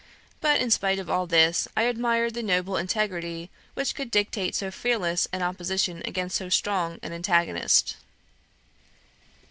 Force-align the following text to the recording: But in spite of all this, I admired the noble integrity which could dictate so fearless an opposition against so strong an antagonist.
But 0.39 0.59
in 0.59 0.71
spite 0.71 0.97
of 0.97 1.11
all 1.11 1.27
this, 1.27 1.67
I 1.77 1.83
admired 1.83 2.33
the 2.33 2.41
noble 2.41 2.75
integrity 2.75 3.51
which 3.75 3.93
could 3.93 4.09
dictate 4.09 4.55
so 4.55 4.71
fearless 4.71 5.27
an 5.31 5.43
opposition 5.43 6.01
against 6.05 6.37
so 6.37 6.49
strong 6.49 6.97
an 7.03 7.13
antagonist. 7.13 7.97